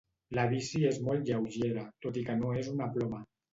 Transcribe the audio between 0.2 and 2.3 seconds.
La bici és molt lleugera tot i